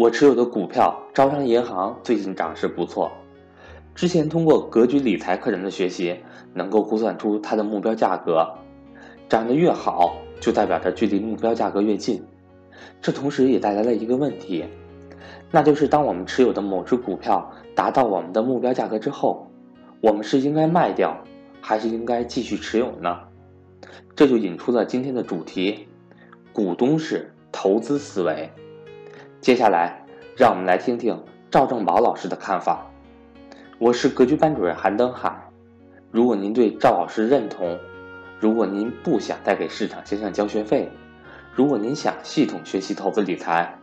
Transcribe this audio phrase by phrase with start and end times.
[0.00, 3.12] 我持有的股票招商银行最近涨势不错，
[3.94, 6.16] 之前通过格局理财课程的学习，
[6.54, 8.48] 能够估算出它的目标价格，
[9.28, 12.24] 涨得越好，就代表着距离目标价格越近。
[13.02, 14.64] 这同时也带来了一个问题，
[15.50, 19.46] 那就是当我们持有的某只股票达到我们的目标价格之后，
[20.00, 21.14] 我们是应该卖掉，
[21.60, 23.20] 还是应该继续持有呢？
[24.16, 25.86] 这就引出了今天的主题：
[26.54, 28.50] 股东式投资思维。
[29.40, 30.04] 接下来，
[30.36, 31.18] 让我们来听听
[31.50, 32.86] 赵正宝老师的看法。
[33.78, 35.34] 我是格局班主任韩登海。
[36.10, 37.78] 如果您对赵老师认同，
[38.38, 40.90] 如果您不想再给市场先生交学费，
[41.54, 43.78] 如果您想系统学习投资理财，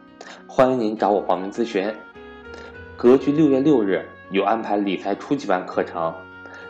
[0.46, 1.92] 欢迎您找我报名咨询。
[2.96, 6.14] 格局六月六日有安排理财初级班课程，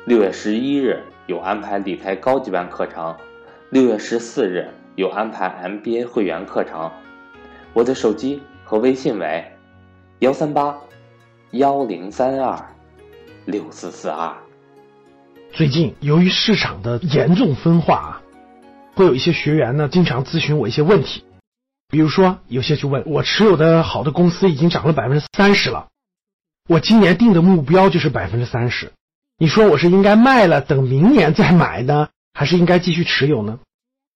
[0.06, 3.14] 六月十一日有安排理财高级班课程，
[3.70, 6.90] 六月十四日有安排 MBA 会员课程。
[7.73, 8.42] 我的手机。
[8.70, 9.49] 和微信为
[10.20, 10.77] 幺三八
[11.52, 12.75] 幺零三二
[13.45, 14.36] 六四四二。
[15.53, 18.22] 最近由于市场的严重分化啊，
[18.94, 21.23] 会有一些学员呢经常咨询我一些问题，
[21.88, 25.88] 比如说有些就问我持有的好的公司已经涨了百分之三十了，
[26.67, 28.92] 我今年定的目标就是百分之三十，
[29.38, 33.59] 你说我是应该卖了等明年再买呢，还是应该继续持有呢？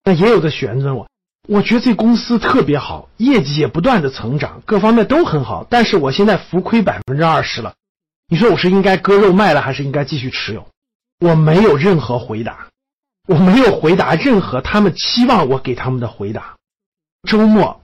[0.04, 1.08] 那也有的学员问我。
[1.48, 5.66] 我觉得这公司特别好，业绩也不断的成长，各方面都很好。
[5.70, 7.74] 但是我现在浮亏百分之二十了，
[8.28, 10.68] 你说我是应该割肉卖了，还是应该继续持有？
[11.20, 12.68] 我没有任何回答，
[13.28, 16.56] 我没有回答任何他们期望我给他们的回答。
[17.28, 17.82] 周末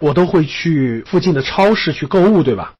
[0.00, 2.74] 我都会去附近的超市去购物，对吧？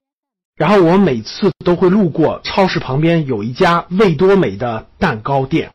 [0.56, 5.72] 然后我每次都会路过超市旁边有一家味多美的蛋糕店，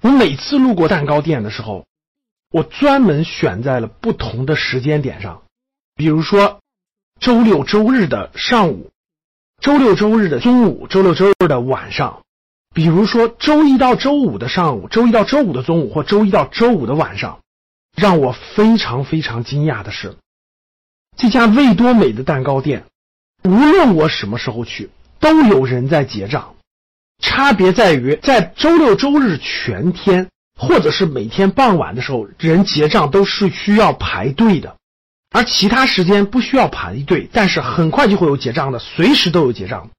[0.00, 1.86] 我每次路过蛋糕店的时候。
[2.54, 5.42] 我专门选在了不同的时间点上，
[5.96, 6.60] 比如说
[7.18, 8.92] 周六周日的上午，
[9.60, 12.22] 周六周日的中午，周六周日的晚上，
[12.72, 17.40] 比如说周一到周五的上午，周一到周五的中午，或周一到周五的晚上。
[17.96, 20.14] 让我非常非常惊讶的是，
[21.16, 22.84] 这家味多美的蛋糕店，
[23.42, 26.54] 无论我什么时候去，都有人在结账，
[27.18, 30.28] 差别在于在周六周日全天。
[30.56, 34.76] 或者是每天傍晚的时候，人结账都是需要排队的，
[35.30, 39.90] 而其他时间不需要排队，但是很快就会有结账的，随时都有结账。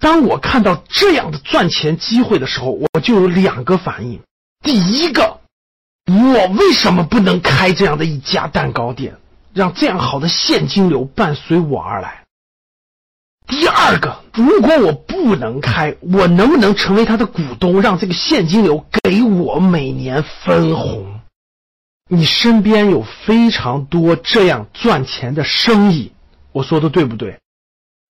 [0.00, 4.20] 当我看到这样的赚钱机会的时候，我就有两个反应：
[4.62, 5.40] 第一个，
[6.06, 9.16] 我为什么不能开这样的一家蛋糕店，
[9.54, 12.24] 让这样好的现金流伴随我而来？
[13.46, 21.20] 第二个，如果我不能开，我能不能成为他的股东，让这个现金流给我每年分红？
[22.08, 26.12] 你身边有非常多这样赚钱的生意，
[26.52, 27.40] 我说的对不对？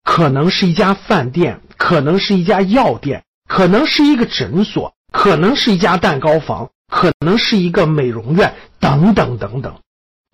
[0.03, 9.75] 可能是一家饭店，可能是一家药店，可能是一个诊所，可能是一家蛋糕房，可能是一个美容院，等等等等。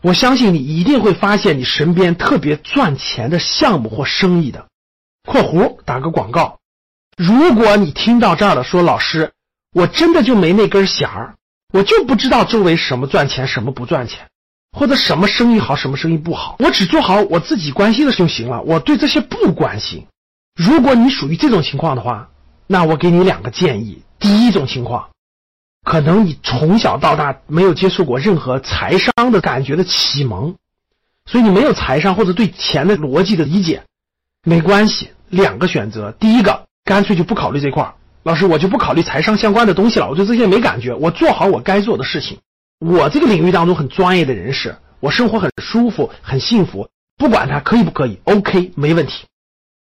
[0.01, 4.67] 我相信你一定会发现你身边特别赚钱的项目或生意的。
[5.23, 6.59] 括弧打个广告，
[7.15, 9.31] 如果你听到这儿了，说老师，
[9.73, 11.35] 我真的就没那根弦儿，
[11.73, 14.27] 我就不知道周围什么赚钱，什么不赚钱，
[14.71, 20.07] 或者什么生意好，什么生意不好，我只做好我自己关心的就行了，我对这些不关心。
[20.55, 22.29] 如果你属于这种情况的话，
[22.67, 25.09] 那我给你两个建议：第一种情况，
[25.83, 30.55] 可能你从小到大没有接触过任何财商的感觉的启蒙，
[31.25, 33.83] 所以你没有财商或者对钱的逻辑的理解。
[34.43, 36.11] 没关系，两个选择。
[36.13, 37.93] 第一个，干脆就不考虑这块儿。
[38.23, 40.09] 老师，我就不考虑财商相关的东西了。
[40.09, 42.39] 我对这些没感觉，我做好我该做的事情。
[42.79, 46.89] 我这个领域当中很专业的人士，我生活很舒服，很幸福。
[47.17, 49.25] 不管他可以不可以，OK，没问题。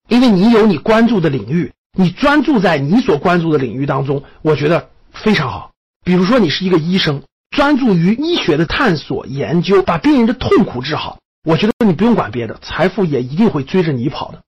[0.09, 5.71] 因为你有你关注的领域，你专注在你所关注的领域当中，我觉得非常好。
[6.05, 11.19] 比如说，你是一个医生，专注于医学的探索研究，把病人的痛苦治好。
[11.45, 14.43] 我觉得你不用管别的，财富也一定会追着你跑的。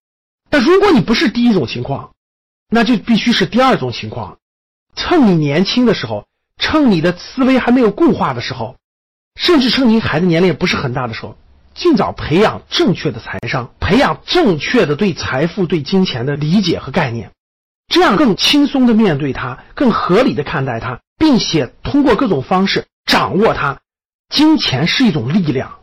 [0.49, 2.13] 但如果你不是第一种情况，
[2.71, 4.39] 那就必须是第二种情况。
[4.95, 6.27] 趁你年轻的时候，
[6.57, 8.77] 趁你的思维还没有固化的时候，
[9.39, 11.37] 甚至趁您孩子年龄也不是很大的时候，
[11.75, 17.31] 尽早培养正确的财商，培养正确的对财富、对金钱的理解和概念，
[17.89, 23.81] 这样更轻松的面对它，更合理的看待它，并且通过各种方式掌握它。
[24.31, 25.81] 金钱是一种力量。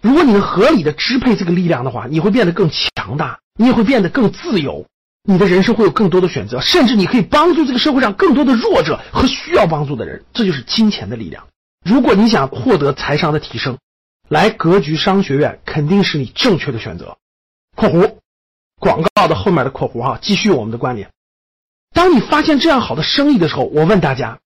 [0.00, 4.86] 如果你能合理的支配这个力量的话，你会变得更强大，你也会变得更自由，
[5.24, 10.24] 你的人生会有更多的选择，甚至你可以帮助这个社会上更多的弱者和需要帮助的人。
[10.32, 11.46] 这就是金钱的力量。
[11.84, 13.78] 如果你想获得财商的提升，
[14.28, 17.18] 来格局商学院肯定是你正确的选择。
[17.76, 18.16] （括弧
[18.78, 20.18] 广告的后面的括弧哈）。
[20.22, 21.10] 继续我们的观点。
[21.92, 24.38] 当你发现这样好的生意的时候，我问大家，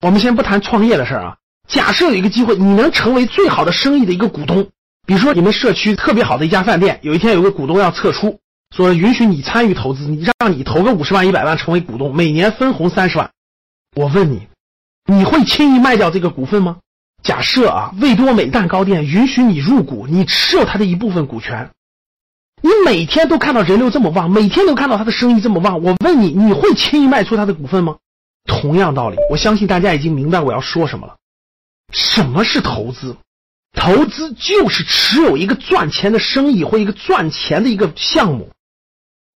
[0.00, 1.36] 我们先不谈创业的事儿啊。
[1.66, 4.68] 假设有一个机会，你能成为最好的生意的一个股东，
[5.06, 8.38] 比如说你们社区特别好的一家饭店，有一天有个股东要撤出，
[8.74, 13.30] 说允许你参与投资，你让你投个五十万、一百万成为股东，每年分红三十万。
[13.96, 14.46] 我问你，
[15.06, 16.76] 你会轻易卖掉这个股份吗？
[17.22, 21.70] 假设啊，味多美蛋糕店允许你入股，你持有它的一部分股权，
[22.60, 27.96] 你每天都看到人流这么旺，每天都看到他的生意这么旺，我问你，你会轻易卖出他的股份吗？
[28.44, 31.16] 同样道理，我相信大家已经明白我要说什么了。
[31.92, 33.16] 什么是投资？
[33.72, 38.50] 投资就是持有一个赚钱的生意或一个赚钱的一个项目，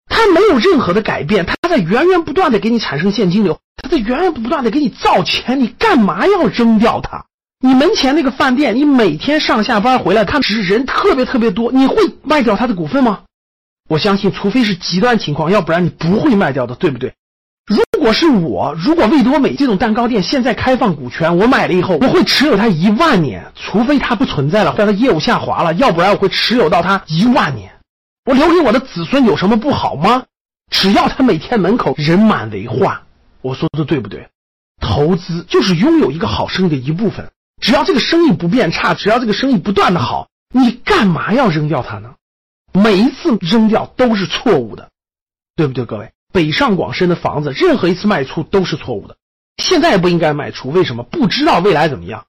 [0.06, 7.26] 它没有任何的改变，它在源源不断的给你产生现金流，它在源源不断的给你造钱，你干嘛要扔掉它？
[7.60, 13.24] 你门前那个饭店，你每天上下班回来，他只是人特别特别多，你会卖掉他的股份吗？
[13.90, 17.16] 我相信，除非是极端情况，要不然你不会卖掉的，对不对？
[17.68, 27.74] 如果是我，如果味多美这种蛋糕店现在开放股权，我买了以后，我会持有它一万年，除非它不存在了，或者它业务下滑了，要不然我会持有到它一万年。
[28.24, 30.24] 我留给我的子孙有什么不好吗？
[30.72, 33.02] 只要他每天门口人满为患，
[33.42, 34.30] 我说的对不对？
[34.80, 37.32] 投资就是拥有一个好生意的一部分。
[37.62, 42.16] 只要这个生意不变差，只要这个生意不断的好，你干嘛要扔掉它呢？
[42.74, 44.90] 每一次扔掉都是错误的，
[45.56, 45.86] 对不对？
[45.86, 49.18] 各位，北上广深的房子，任何一次卖出都是错误的。
[49.58, 51.04] 现在不应该卖出，为什么？
[51.04, 52.26] 不知道未来怎么样。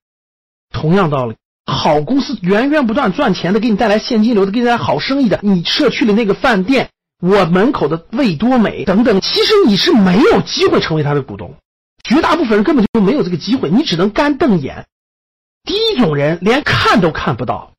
[0.71, 1.37] 同样道理，
[1.67, 6.91] 好公司源源不断赚钱的，给你带来现金流的，给你带来好生意的，你社区的那个饭店，
[7.21, 11.57] 我门口的味多美等等，其实你是没有机会成为他的股东，
[12.03, 14.87] 绝大部分人根本就没有这个机会，你只能干瞪眼。
[15.65, 17.73] 第一种人连看都看不到，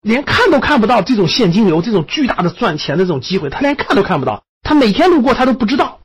[0.00, 6.00] 连看都看不到这种现金流、这种巨大的赚钱的这种机会，他连看都看不到，他每天路过他都不知道。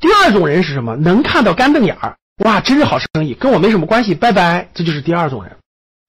[0.00, 0.94] 第二种人是什么？
[0.94, 4.68] 能看到干瞪眼儿，哇，真是好生意，跟我没什么关系，拜拜。
[4.74, 5.56] 这就是第二种人。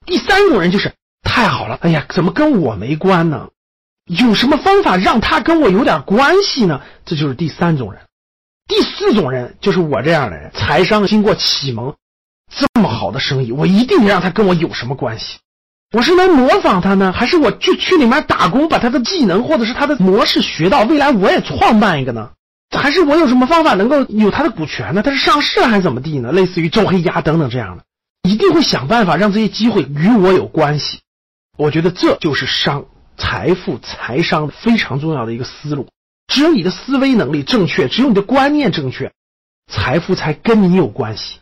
[0.05, 0.93] 第三种人就是
[1.23, 3.49] 太好了，哎呀，怎么跟我没关呢？
[4.05, 6.81] 有什么方法让他跟我有点关系呢？
[7.05, 8.01] 这就是第三种人。
[8.67, 11.95] 第四种人就是我这样的人，财商经过启蒙。
[12.51, 15.37] 这么好的生意，我一定让他跟我有什么关系？
[15.91, 22.29] 我是来模仿他呢，还是我去去里面打工，把他的技能或者是他的模式学到，未来我也创办一个呢？
[22.69, 25.01] 还是我有什么方法能够有他的股权呢？
[25.01, 26.31] 他是上市还是怎么地呢？
[26.31, 27.83] 类似于周黑鸭等等这样的，
[28.21, 30.99] 一定会想办法让这些机会与我有关系。
[31.57, 32.85] 我觉得这就是商、
[33.17, 35.87] 财富、财商非常重要的一个思路。
[36.27, 39.11] 只有你的思维能力正确，只有你的观念正确，
[39.71, 41.38] 财富才跟你有关系。